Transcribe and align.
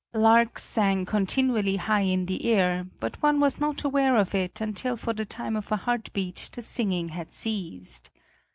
Larks 0.15 0.63
sang 0.63 1.05
continually 1.05 1.75
high 1.75 1.99
in 2.01 2.25
the 2.25 2.45
air, 2.45 2.87
but 2.99 3.21
one 3.21 3.39
was 3.39 3.59
not 3.59 3.83
aware 3.83 4.15
of 4.17 4.33
it 4.33 4.59
until 4.59 4.97
for 4.97 5.13
the 5.13 5.25
time 5.25 5.55
of 5.55 5.71
a 5.71 5.77
heartbeat 5.77 6.49
the 6.53 6.63
singing 6.63 7.09
had 7.09 7.31
ceased. 7.31 8.09